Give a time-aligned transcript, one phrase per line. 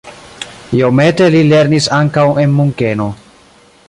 [0.77, 3.11] Iomete li lernis ankaŭ en Munkeno.